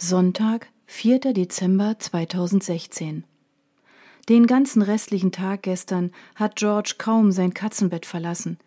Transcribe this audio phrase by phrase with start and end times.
[0.00, 1.18] Sonntag, 4.
[1.32, 3.24] Dezember 2016.
[4.28, 8.58] Den ganzen restlichen Tag gestern hat George kaum sein Katzenbett verlassen.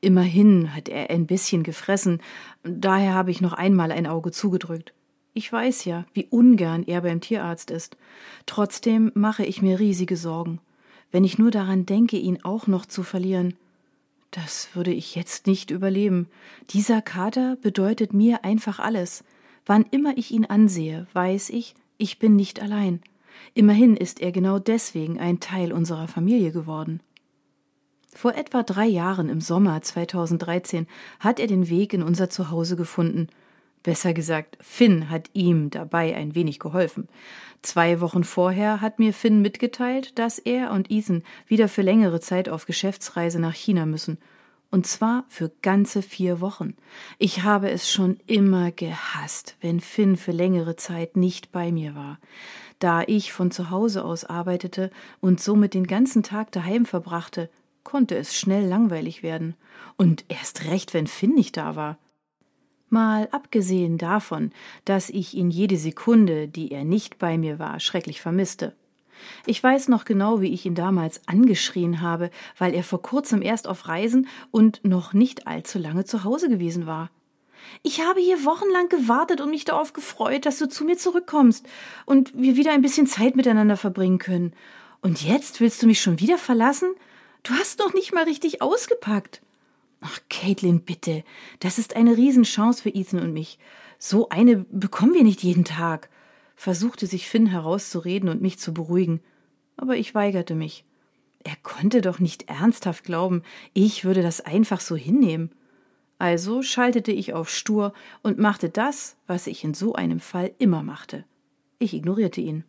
[0.00, 2.20] Immerhin hat er ein bisschen gefressen,
[2.64, 4.92] daher habe ich noch einmal ein Auge zugedrückt.
[5.32, 7.96] Ich weiß ja, wie ungern er beim Tierarzt ist.
[8.46, 10.58] Trotzdem mache ich mir riesige Sorgen.
[11.12, 13.54] Wenn ich nur daran denke, ihn auch noch zu verlieren.
[14.32, 16.26] Das würde ich jetzt nicht überleben.
[16.70, 19.22] Dieser Kater bedeutet mir einfach alles.
[19.66, 23.00] Wann immer ich ihn ansehe, weiß ich, ich bin nicht allein.
[23.54, 27.00] Immerhin ist er genau deswegen ein Teil unserer Familie geworden.
[28.12, 30.86] Vor etwa drei Jahren im Sommer 2013
[31.20, 33.28] hat er den Weg in unser Zuhause gefunden.
[33.82, 37.08] Besser gesagt, Finn hat ihm dabei ein wenig geholfen.
[37.62, 42.48] Zwei Wochen vorher hat mir Finn mitgeteilt, dass er und Ethan wieder für längere Zeit
[42.48, 44.18] auf Geschäftsreise nach China müssen
[44.70, 46.74] und zwar für ganze vier Wochen.
[47.18, 52.18] Ich habe es schon immer gehasst, wenn Finn für längere Zeit nicht bei mir war.
[52.78, 54.90] Da ich von zu Hause aus arbeitete
[55.20, 57.50] und somit den ganzen Tag daheim verbrachte,
[57.84, 59.54] konnte es schnell langweilig werden.
[59.96, 61.98] Und erst recht, wenn Finn nicht da war.
[62.88, 64.50] Mal abgesehen davon,
[64.84, 68.74] dass ich ihn jede Sekunde, die er nicht bei mir war, schrecklich vermisste.
[69.46, 73.68] Ich weiß noch genau, wie ich ihn damals angeschrien habe, weil er vor kurzem erst
[73.68, 77.10] auf Reisen und noch nicht allzu lange zu Hause gewesen war.
[77.82, 81.66] Ich habe hier wochenlang gewartet und mich darauf gefreut, dass du zu mir zurückkommst
[82.06, 84.52] und wir wieder ein bisschen Zeit miteinander verbringen können.
[85.02, 86.90] Und jetzt willst du mich schon wieder verlassen?
[87.42, 89.40] Du hast noch nicht mal richtig ausgepackt.
[90.00, 91.24] Ach, Caitlin, bitte.
[91.60, 93.58] Das ist eine Riesenchance für Ethan und mich.
[93.98, 96.08] So eine bekommen wir nicht jeden Tag
[96.60, 99.22] versuchte sich Finn herauszureden und mich zu beruhigen,
[99.78, 100.84] aber ich weigerte mich.
[101.42, 105.52] Er konnte doch nicht ernsthaft glauben, ich würde das einfach so hinnehmen.
[106.18, 110.82] Also schaltete ich auf stur und machte das, was ich in so einem Fall immer
[110.82, 111.24] machte.
[111.78, 112.64] Ich ignorierte ihn.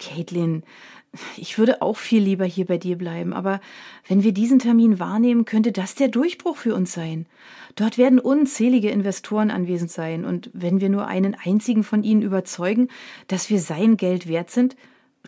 [0.00, 0.64] Caitlin,
[1.36, 3.60] ich würde auch viel lieber hier bei dir bleiben, aber
[4.06, 7.26] wenn wir diesen Termin wahrnehmen, könnte das der Durchbruch für uns sein.
[7.74, 12.88] Dort werden unzählige Investoren anwesend sein, und wenn wir nur einen einzigen von ihnen überzeugen,
[13.26, 14.76] dass wir sein Geld wert sind,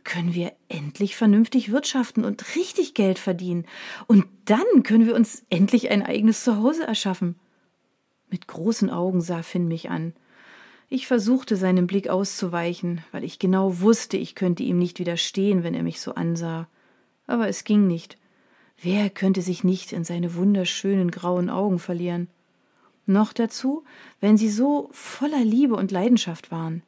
[0.04, 3.66] können wir endlich vernünftig wirtschaften und richtig Geld verdienen.
[4.06, 7.36] Und dann können wir uns endlich ein eigenes Zuhause erschaffen.
[8.30, 10.14] Mit großen Augen sah Finn mich an.
[10.94, 15.72] Ich versuchte seinem Blick auszuweichen, weil ich genau wusste, ich könnte ihm nicht widerstehen, wenn
[15.72, 16.69] er mich so ansah.
[17.26, 18.19] Aber es ging nicht.
[18.78, 22.28] Wer könnte sich nicht in seine wunderschönen grauen Augen verlieren?
[23.06, 23.84] Noch dazu,
[24.20, 26.82] wenn sie so voller Liebe und Leidenschaft waren.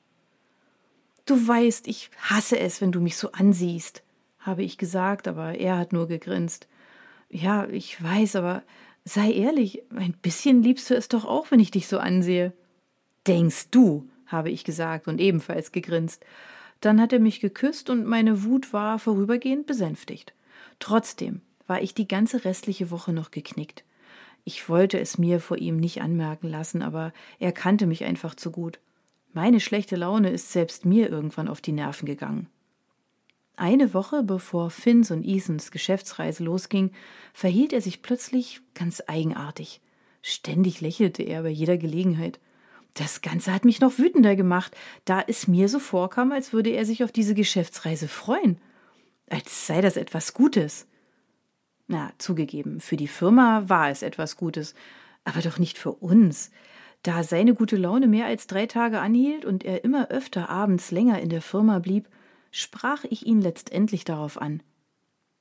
[1.25, 4.03] Du weißt, ich hasse es, wenn du mich so ansiehst,
[4.39, 6.69] habe ich gesagt, aber er hat nur gegrinst.
[7.31, 8.65] Ja, ich weiß, aber
[9.07, 12.53] sei ehrlich, ein bisschen liebst du es doch auch, wenn ich dich so ansehe.
[13.27, 16.25] Denkst du, habe ich gesagt und ebenfalls gegrinst.
[16.81, 20.35] Dann hat er mich geküsst und meine Wut war vorübergehend besänftigt.
[20.79, 23.85] Trotzdem war ich die ganze restliche Woche noch geknickt.
[24.45, 28.51] Ich wollte es mir vor ihm nicht anmerken lassen, aber er kannte mich einfach zu
[28.51, 28.79] gut.
[29.33, 32.49] Meine schlechte Laune ist selbst mir irgendwann auf die Nerven gegangen.
[33.57, 36.91] Eine Woche bevor Finns und Ethans Geschäftsreise losging,
[37.33, 39.81] verhielt er sich plötzlich ganz eigenartig.
[40.23, 42.41] Ständig lächelte er bei jeder Gelegenheit.
[42.95, 46.87] Das Ganze hat mich noch wütender gemacht, da es mir so vorkam, als würde er
[46.87, 48.59] sich auf diese Geschäftsreise freuen.
[49.29, 50.87] Als sei das etwas Gutes.
[51.89, 54.75] Na, zugegeben, für die Firma war es etwas Gutes,
[55.25, 56.51] aber doch nicht für uns.
[57.03, 61.21] Da seine gute Laune mehr als drei Tage anhielt und er immer öfter abends länger
[61.21, 62.09] in der Firma blieb,
[62.51, 64.63] sprach ich ihn letztendlich darauf an.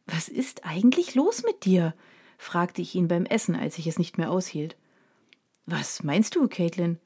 [0.06, 1.94] Was ist eigentlich los mit dir?
[2.38, 4.76] fragte ich ihn beim Essen, als ich es nicht mehr aushielt.
[5.66, 7.00] Was meinst du, Caitlin?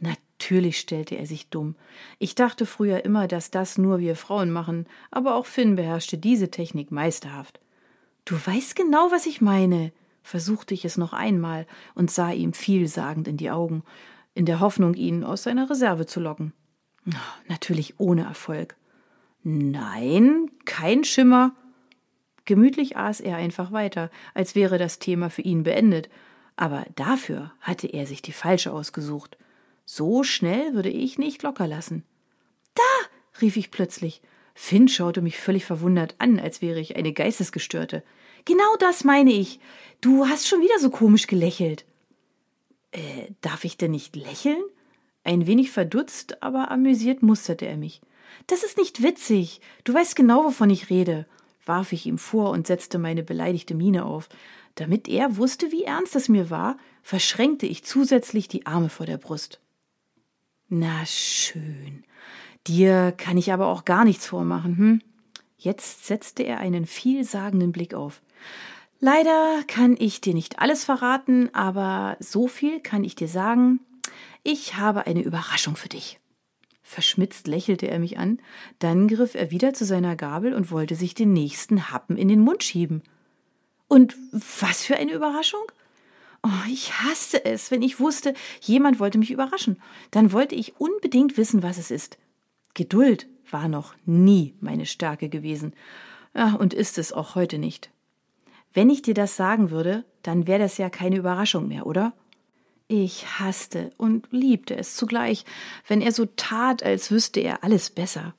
[0.00, 1.76] Natürlich stellte er sich dumm.
[2.18, 6.50] Ich dachte früher immer, dass das nur wir Frauen machen, aber auch Finn beherrschte diese
[6.50, 7.60] Technik meisterhaft.
[8.24, 9.92] Du weißt genau, was ich meine,
[10.22, 13.82] versuchte ich es noch einmal und sah ihm vielsagend in die Augen,
[14.34, 16.52] in der Hoffnung, ihn aus seiner Reserve zu locken.
[17.48, 18.76] Natürlich ohne Erfolg.
[19.42, 21.52] Nein, kein Schimmer.
[22.44, 26.08] Gemütlich aß er einfach weiter, als wäre das Thema für ihn beendet,
[26.56, 29.36] aber dafür hatte er sich die falsche ausgesucht.
[29.86, 32.02] So schnell würde ich nicht locker lassen.
[32.74, 32.82] Da!
[33.40, 34.20] rief ich plötzlich.
[34.54, 38.02] Finn schaute mich völlig verwundert an, als wäre ich eine Geistesgestörte.
[38.44, 39.60] Genau das meine ich.
[40.00, 41.84] Du hast schon wieder so komisch gelächelt.
[42.92, 44.62] Äh, darf ich denn nicht lächeln?
[45.24, 48.00] Ein wenig verdutzt, aber amüsiert musterte er mich.
[48.46, 49.60] Das ist nicht witzig.
[49.84, 51.26] Du weißt genau, wovon ich rede,
[51.64, 54.28] warf ich ihm vor und setzte meine beleidigte Miene auf.
[54.74, 59.18] Damit er wusste, wie ernst es mir war, verschränkte ich zusätzlich die Arme vor der
[59.18, 59.60] Brust.
[60.68, 62.04] Na schön.
[62.66, 65.02] Dir kann ich aber auch gar nichts vormachen, hm?
[65.56, 68.20] Jetzt setzte er einen vielsagenden Blick auf.
[68.98, 73.80] Leider kann ich dir nicht alles verraten, aber so viel kann ich dir sagen.
[74.42, 76.18] Ich habe eine Überraschung für dich.
[76.82, 78.38] Verschmitzt lächelte er mich an,
[78.78, 82.40] dann griff er wieder zu seiner Gabel und wollte sich den nächsten Happen in den
[82.40, 83.02] Mund schieben.
[83.88, 85.62] Und was für eine Überraschung?
[86.46, 89.82] Oh, ich hasste es, wenn ich wusste, jemand wollte mich überraschen.
[90.12, 92.18] Dann wollte ich unbedingt wissen, was es ist.
[92.72, 95.72] Geduld war noch nie meine Stärke gewesen.
[96.36, 97.90] Ja, und ist es auch heute nicht.
[98.72, 102.12] Wenn ich dir das sagen würde, dann wäre das ja keine Überraschung mehr, oder?
[102.86, 105.44] Ich hasste und liebte es zugleich,
[105.88, 108.36] wenn er so tat, als wüsste er alles besser.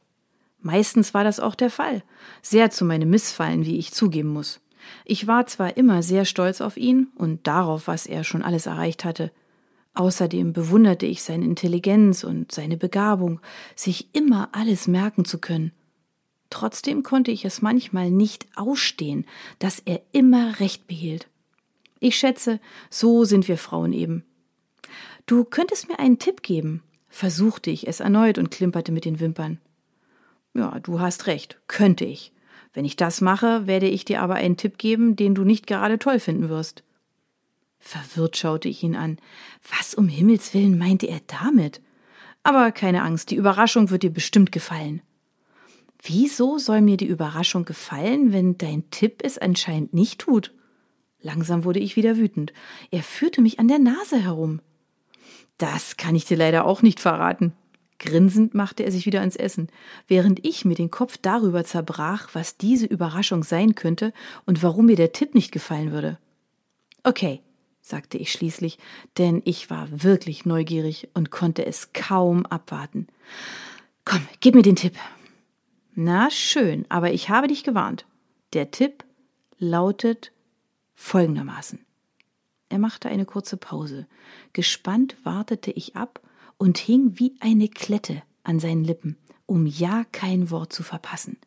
[0.61, 2.03] Meistens war das auch der Fall,
[2.41, 4.61] sehr zu meinem Missfallen, wie ich zugeben muss.
[5.05, 9.05] Ich war zwar immer sehr stolz auf ihn und darauf, was er schon alles erreicht
[9.05, 9.31] hatte,
[9.93, 13.39] außerdem bewunderte ich seine Intelligenz und seine Begabung,
[13.75, 15.71] sich immer alles merken zu können.
[16.49, 19.25] Trotzdem konnte ich es manchmal nicht ausstehen,
[19.59, 21.27] dass er immer recht behielt.
[21.99, 22.59] Ich schätze,
[22.89, 24.23] so sind wir Frauen eben.
[25.25, 29.59] Du könntest mir einen Tipp geben, versuchte ich es erneut und klimperte mit den Wimpern.
[30.53, 32.31] Ja, du hast recht, könnte ich.
[32.77, 35.97] Wenn ich das mache, werde ich dir aber einen Tipp geben, den du nicht gerade
[35.97, 36.83] toll finden wirst.
[37.79, 39.17] Verwirrt schaute ich ihn an.
[39.75, 41.81] Was um Himmels willen meinte er damit?
[42.43, 45.01] Aber keine Angst, die Überraschung wird dir bestimmt gefallen.
[46.03, 50.53] Wieso soll mir die Überraschung gefallen, wenn dein Tipp es anscheinend nicht tut?
[51.19, 52.53] Langsam wurde ich wieder wütend.
[52.91, 54.61] Er führte mich an der Nase herum.
[55.57, 57.53] Das kann ich dir leider auch nicht verraten.
[57.99, 59.69] Grinsend machte er sich wieder ans Essen,
[60.07, 64.13] während ich mir den Kopf darüber zerbrach, was diese Überraschung sein könnte
[64.45, 66.19] und warum mir der Tipp nicht gefallen würde.
[67.03, 67.41] Okay,
[67.81, 68.77] sagte ich schließlich,
[69.17, 73.07] denn ich war wirklich neugierig und konnte es kaum abwarten.
[74.05, 74.93] Komm, gib mir den Tipp.
[75.95, 78.05] Na schön, aber ich habe dich gewarnt.
[78.53, 79.03] Der Tipp
[79.57, 80.31] lautet
[80.93, 81.79] folgendermaßen.
[82.69, 84.07] Er machte eine kurze Pause.
[84.53, 86.21] Gespannt wartete ich ab
[86.57, 91.37] und hing wie eine Klette an seinen Lippen, um ja kein Wort zu verpassen.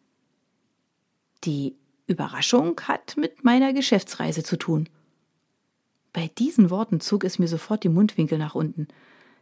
[1.44, 1.74] Die
[2.06, 4.88] Überraschung hat mit meiner Geschäftsreise zu tun.
[6.12, 8.88] Bei diesen Worten zog es mir sofort die Mundwinkel nach unten.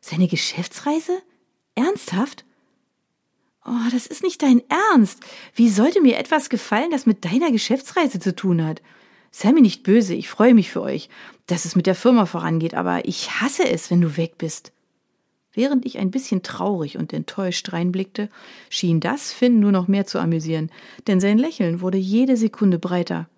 [0.01, 1.23] Seine Geschäftsreise?
[1.75, 2.45] Ernsthaft?
[3.65, 5.21] Oh, das ist nicht dein Ernst.
[5.55, 8.83] Wie sollte mir etwas gefallen, das mit deiner Geschäftsreise zu tun hat?
[9.31, 11.09] Sei mir nicht böse, ich freue mich für euch,
[11.47, 14.73] dass es mit der Firma vorangeht, aber ich hasse es, wenn du weg bist.
[15.59, 18.29] Während ich ein bisschen traurig und enttäuscht reinblickte,
[18.71, 20.71] schien das Finn nur noch mehr zu amüsieren,
[21.09, 23.29] denn sein Lächeln wurde jede Sekunde breiter.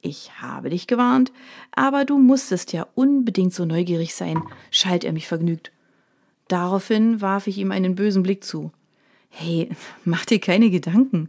[0.00, 1.32] Ich habe dich gewarnt,
[1.72, 4.40] aber du musstest ja unbedingt so neugierig sein,
[4.70, 5.72] schalt er mich vergnügt.
[6.46, 8.70] Daraufhin warf ich ihm einen bösen Blick zu.
[9.28, 9.68] Hey,
[10.04, 11.28] mach dir keine Gedanken.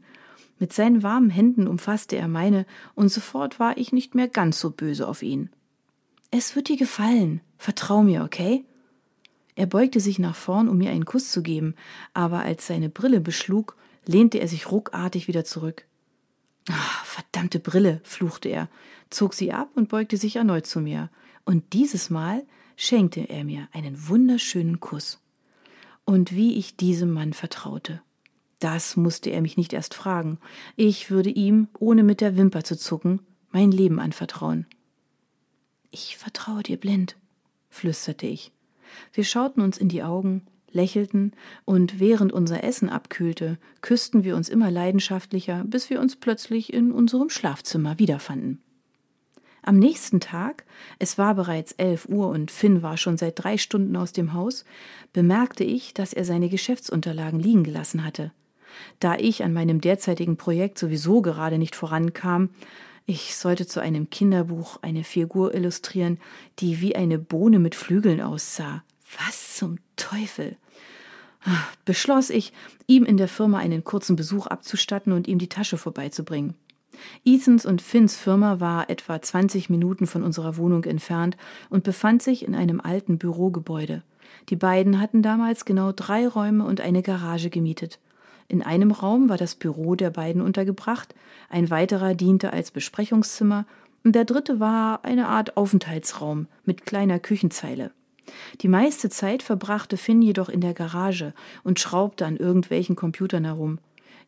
[0.59, 4.69] Mit seinen warmen Händen umfasste er meine, und sofort war ich nicht mehr ganz so
[4.69, 5.49] böse auf ihn.
[6.29, 7.41] Es wird dir gefallen.
[7.57, 8.63] Vertrau mir, okay?
[9.59, 11.75] Er beugte sich nach vorn, um mir einen Kuss zu geben,
[12.13, 13.75] aber als seine Brille beschlug,
[14.05, 15.85] lehnte er sich ruckartig wieder zurück.
[16.69, 18.69] Ach, verdammte Brille, fluchte er,
[19.09, 21.09] zog sie ab und beugte sich erneut zu mir,
[21.43, 22.45] und dieses Mal
[22.77, 25.19] schenkte er mir einen wunderschönen Kuss.
[26.05, 28.01] Und wie ich diesem Mann vertraute.
[28.59, 30.37] Das musste er mich nicht erst fragen.
[30.77, 33.19] Ich würde ihm, ohne mit der Wimper zu zucken,
[33.51, 34.67] mein Leben anvertrauen.
[35.91, 37.17] Ich vertraue dir blind,
[37.69, 38.53] flüsterte ich.
[39.13, 41.33] Wir schauten uns in die Augen, lächelten,
[41.65, 46.91] und während unser Essen abkühlte, küssten wir uns immer leidenschaftlicher, bis wir uns plötzlich in
[46.91, 48.61] unserem Schlafzimmer wiederfanden.
[49.61, 50.65] Am nächsten Tag,
[50.99, 54.63] es war bereits elf Uhr und Finn war schon seit drei Stunden aus dem Haus,
[55.11, 58.31] bemerkte ich, dass er seine Geschäftsunterlagen liegen gelassen hatte.
[58.99, 62.49] Da ich an meinem derzeitigen Projekt sowieso gerade nicht vorankam,
[63.09, 66.19] ich sollte zu einem Kinderbuch eine Figur illustrieren,
[66.59, 68.83] die wie eine Bohne mit Flügeln aussah.
[69.17, 70.57] Was zum Teufel?
[71.85, 72.53] Beschloss ich,
[72.85, 76.53] ihm in der Firma einen kurzen Besuch abzustatten und ihm die Tasche vorbeizubringen.
[77.25, 81.35] Ethans und Finns Firma war etwa 20 Minuten von unserer Wohnung entfernt
[81.71, 84.03] und befand sich in einem alten Bürogebäude.
[84.49, 87.97] Die beiden hatten damals genau drei Räume und eine Garage gemietet.
[88.49, 91.13] In einem Raum war das Büro der beiden untergebracht,
[91.49, 93.65] ein weiterer diente als Besprechungszimmer
[94.03, 97.91] und der dritte war eine Art Aufenthaltsraum mit kleiner Küchenzeile.
[98.61, 103.77] Die meiste Zeit verbrachte Finn jedoch in der Garage und schraubte an irgendwelchen Computern herum.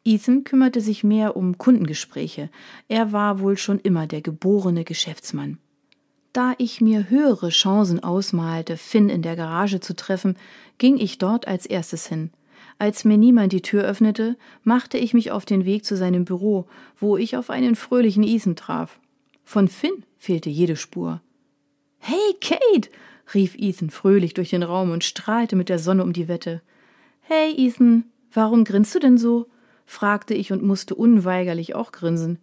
[0.06, 2.50] Ethan kümmerte sich mehr um Kundengespräche.
[2.88, 5.58] Er war wohl schon immer der geborene Geschäftsmann.
[6.34, 10.38] Da ich mir höhere Chancen ausmalte, Finn in der Garage zu treffen,
[10.78, 12.32] ging ich dort als erstes hin.
[12.82, 16.66] Als mir niemand die Tür öffnete, machte ich mich auf den Weg zu seinem Büro,
[16.98, 19.00] wo ich auf einen fröhlichen Ethan traf.
[19.44, 21.22] Von Finn fehlte jede Spur.
[22.00, 22.90] Hey, Kate!
[23.36, 26.64] rief Ethan fröhlich durch den Raum und strahlte mit der Sonne um die Wette.
[27.20, 29.46] Hey, Ethan, warum grinst du denn so?
[29.86, 32.40] fragte ich und musste unweigerlich auch grinsen.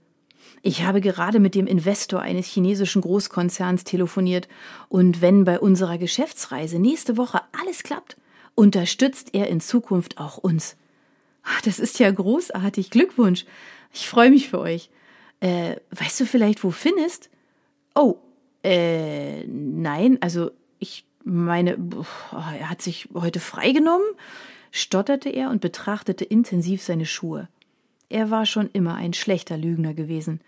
[0.63, 4.47] Ich habe gerade mit dem Investor eines chinesischen Großkonzerns telefoniert,
[4.89, 8.17] und wenn bei unserer Geschäftsreise nächste Woche alles klappt,
[8.59, 10.77] unterstützt er in Zukunft auch uns.
[11.65, 12.91] Das ist ja großartig.
[12.91, 13.47] Glückwunsch.
[13.93, 14.91] Ich freue mich für euch.
[15.39, 17.31] Äh, weißt du vielleicht, wo Finn ist?
[17.95, 18.17] Oh,
[18.65, 20.51] äh, nein, also
[20.81, 21.79] ich meine,
[22.33, 24.09] er hat sich heute freigenommen,
[24.73, 27.49] stotterte er und betrachtete intensiv seine Schuhe.
[28.09, 30.41] Er war schon immer ein schlechter Lügner gewesen.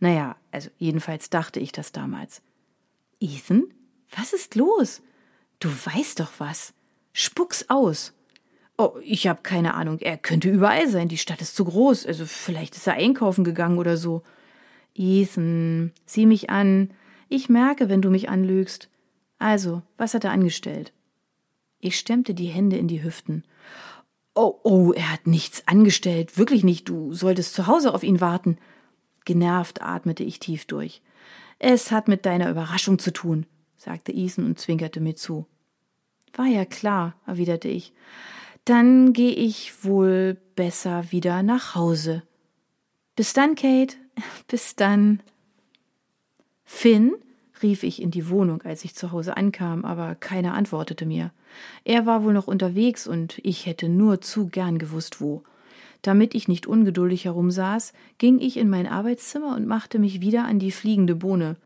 [0.00, 2.42] Naja, also jedenfalls dachte ich das damals.
[3.20, 3.62] Ethan,
[4.16, 5.02] was ist los?
[5.60, 6.74] Du weißt doch was.
[7.14, 8.12] Spuck's aus.
[8.76, 10.00] Oh, ich habe keine Ahnung.
[10.00, 11.08] Er könnte überall sein.
[11.08, 12.06] Die Stadt ist zu groß.
[12.06, 14.22] Also vielleicht ist er einkaufen gegangen oder so.
[14.94, 16.90] Ethan, sieh mich an.
[17.28, 18.90] Ich merke, wenn du mich anlügst.
[19.38, 20.92] Also, was hat er angestellt?
[21.78, 23.44] Ich stemmte die Hände in die Hüften.
[24.34, 26.36] Oh, oh, er hat nichts angestellt.
[26.36, 26.88] Wirklich nicht.
[26.88, 28.58] Du solltest zu Hause auf ihn warten.
[29.24, 31.00] Genervt atmete ich tief durch.
[31.60, 35.46] Es hat mit deiner Überraschung zu tun, sagte Ethan und zwinkerte mir zu.
[36.34, 37.92] War ja klar, erwiderte ich.
[38.64, 42.22] Dann gehe ich wohl besser wieder nach Hause.
[43.16, 43.96] Bis dann, Kate.
[44.48, 45.20] Bis dann.
[46.64, 47.14] Finn?
[47.62, 51.30] rief ich in die Wohnung, als ich zu Hause ankam, aber keiner antwortete mir.
[51.84, 55.42] Er war wohl noch unterwegs und ich hätte nur zu gern gewusst, wo.
[56.02, 60.58] Damit ich nicht ungeduldig herumsaß, ging ich in mein Arbeitszimmer und machte mich wieder an
[60.58, 61.56] die fliegende Bohne.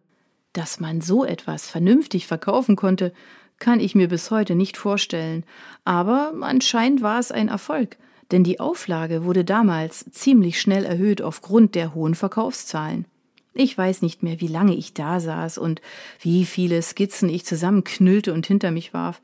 [0.52, 3.12] Dass man so etwas vernünftig verkaufen konnte,
[3.58, 5.44] kann ich mir bis heute nicht vorstellen,
[5.84, 7.96] aber anscheinend war es ein Erfolg,
[8.30, 13.06] denn die Auflage wurde damals ziemlich schnell erhöht aufgrund der hohen Verkaufszahlen.
[13.54, 15.82] Ich weiß nicht mehr, wie lange ich da saß und
[16.20, 19.20] wie viele Skizzen ich zusammenknüllte und hinter mich warf.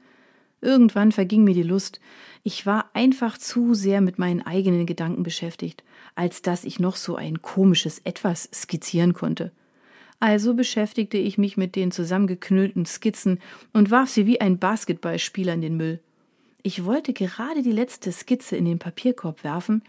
[0.60, 2.00] Irgendwann verging mir die Lust.
[2.42, 7.16] Ich war einfach zu sehr mit meinen eigenen Gedanken beschäftigt, als dass ich noch so
[7.16, 9.52] ein komisches Etwas skizzieren konnte.
[10.24, 13.40] Also beschäftigte ich mich mit den zusammengeknüllten Skizzen
[13.74, 16.00] und warf sie wie ein Basketballspieler in den Müll.
[16.62, 19.82] Ich wollte gerade die letzte Skizze in den Papierkorb werfen,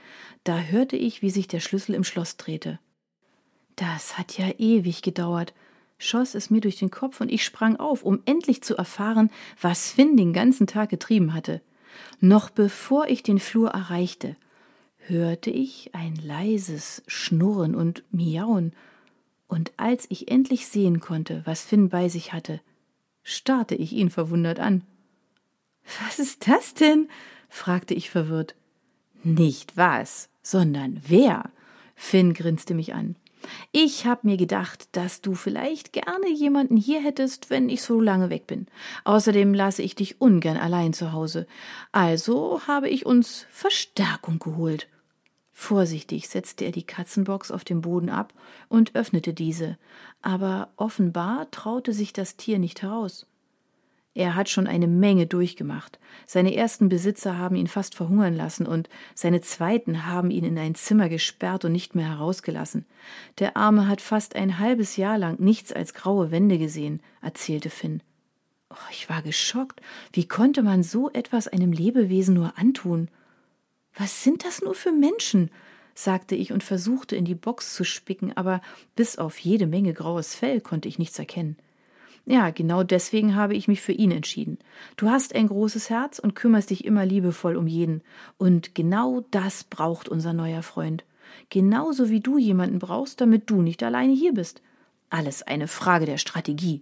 [0.44, 2.80] da hörte ich, wie sich der Schlüssel im Schloss drehte.
[3.78, 5.54] Das hat ja ewig gedauert,
[5.98, 9.90] schoss es mir durch den Kopf und ich sprang auf, um endlich zu erfahren, was
[9.94, 11.62] Finn den ganzen Tag getrieben hatte.
[12.20, 14.36] Noch bevor ich den Flur erreichte,
[14.98, 18.74] hörte ich ein leises Schnurren und Miauen
[19.48, 22.62] und als ich endlich sehen konnte, was Finn bei sich hatte,
[23.24, 24.84] starrte ich ihn verwundert an.
[26.04, 27.10] Was ist das denn?
[27.50, 28.56] fragte ich verwirrt.
[29.24, 31.52] Nicht was, sondern wer?
[31.96, 33.16] Finn grinste mich an.
[33.72, 38.30] Ich hab mir gedacht, dass du vielleicht gerne jemanden hier hättest, wenn ich so lange
[38.30, 38.68] weg bin.
[39.04, 41.48] Außerdem lasse ich dich ungern allein zu Hause.
[41.92, 44.88] Also habe ich uns Verstärkung geholt.
[45.58, 48.34] Vorsichtig setzte er die Katzenbox auf dem Boden ab
[48.68, 49.78] und öffnete diese,
[50.22, 53.26] aber offenbar traute sich das Tier nicht heraus.
[54.14, 55.98] Er hat schon eine Menge durchgemacht.
[56.26, 60.76] Seine ersten Besitzer haben ihn fast verhungern lassen und seine zweiten haben ihn in ein
[60.76, 62.86] Zimmer gesperrt und nicht mehr herausgelassen.
[63.40, 68.04] Der Arme hat fast ein halbes Jahr lang nichts als graue Wände gesehen, erzählte Finn.
[68.70, 69.82] Oh, ich war geschockt.
[70.12, 73.08] Wie konnte man so etwas einem Lebewesen nur antun?
[73.96, 75.50] Was sind das nur für Menschen?
[75.98, 78.62] sagte ich und versuchte in die Box zu spicken, aber
[78.96, 81.56] bis auf jede Menge graues Fell konnte ich nichts erkennen.
[82.26, 84.58] Ja, genau deswegen habe ich mich für ihn entschieden.
[84.98, 88.02] Du hast ein großes Herz und kümmerst dich immer liebevoll um jeden.
[88.38, 91.06] Und genau das braucht unser neuer Freund.
[91.50, 94.62] Genauso wie du jemanden brauchst, damit du nicht alleine hier bist.
[95.10, 96.82] Alles eine Frage der Strategie.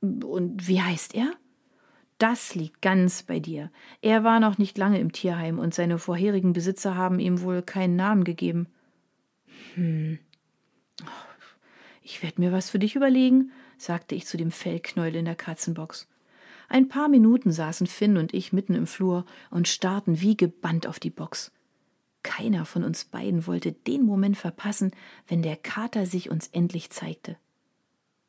[0.00, 1.32] Und wie heißt er?
[2.18, 3.70] Das liegt ganz bei dir.
[4.00, 7.96] Er war noch nicht lange im Tierheim und seine vorherigen Besitzer haben ihm wohl keinen
[7.96, 8.68] Namen gegeben.
[9.74, 10.18] Hm.
[12.02, 16.08] Ich werde mir was für dich überlegen, sagte ich zu dem Fellknäuel in der Katzenbox.
[16.68, 20.98] Ein paar Minuten saßen Finn und ich mitten im Flur und starrten wie gebannt auf
[20.98, 21.52] die Box.
[22.22, 24.90] Keiner von uns beiden wollte den Moment verpassen,
[25.28, 27.36] wenn der Kater sich uns endlich zeigte.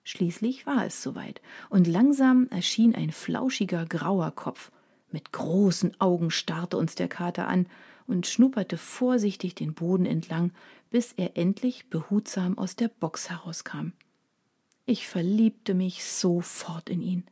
[0.07, 4.71] Schließlich war es soweit, und langsam erschien ein flauschiger grauer Kopf.
[5.11, 7.67] Mit großen Augen starrte uns der Kater an
[8.07, 10.51] und schnupperte vorsichtig den Boden entlang,
[10.91, 13.91] bis er endlich behutsam aus der Box herauskam.
[14.85, 17.25] Ich verliebte mich sofort in ihn.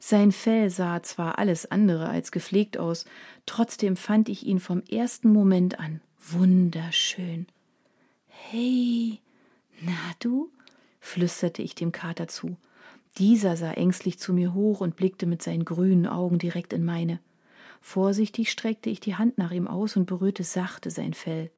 [0.00, 3.04] Sein Fell sah zwar alles andere als gepflegt aus,
[3.44, 7.46] trotzdem fand ich ihn vom ersten Moment an wunderschön.
[8.26, 9.20] Hey,
[9.82, 10.50] na du?
[11.02, 12.56] Flüsterte ich dem Kater zu.
[13.18, 17.20] Dieser sah ängstlich zu mir hoch und blickte mit seinen grünen Augen direkt in meine.
[17.82, 21.50] Vorsichtig streckte ich die Hand nach ihm aus und berührte sachte sein Fell.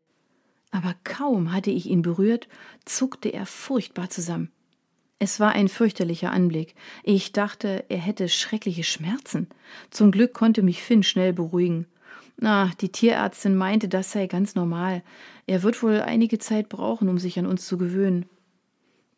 [0.73, 2.49] Aber kaum hatte ich ihn berührt,
[2.85, 4.51] zuckte er furchtbar zusammen.
[5.21, 6.75] Es war ein fürchterlicher Anblick.
[7.05, 9.49] Ich dachte, er hätte schreckliche Schmerzen.
[9.91, 11.87] Zum Glück konnte mich Finn schnell beruhigen.
[12.37, 15.03] Na, die Tierärztin meinte, das sei ganz normal.
[15.47, 18.27] Er wird wohl einige Zeit brauchen, um sich an uns zu gewöhnen.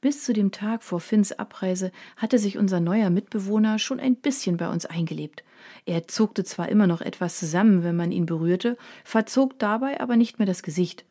[0.06, 4.56] Bis zu dem Tag vor Finns Abreise hatte sich unser neuer Mitbewohner schon ein bisschen
[4.56, 5.42] bei uns eingelebt.
[5.84, 10.38] Er zuckte zwar immer noch etwas zusammen, wenn man ihn berührte, verzog dabei aber nicht
[10.38, 11.04] mehr das Gesicht.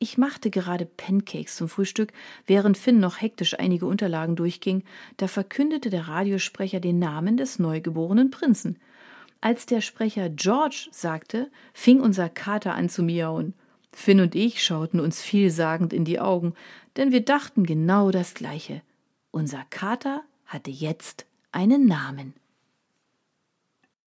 [0.00, 2.12] Ich machte gerade Pancakes zum Frühstück,
[2.44, 4.82] während Finn noch hektisch einige Unterlagen durchging,
[5.16, 8.80] da verkündete der Radiosprecher den Namen des neugeborenen Prinzen.
[9.42, 13.54] Als der Sprecher George sagte, fing unser Kater an zu miauen.
[13.92, 16.54] Finn und ich schauten uns vielsagend in die Augen,
[16.96, 18.82] denn wir dachten genau das Gleiche.
[19.30, 22.34] Unser Kater hatte jetzt einen Namen.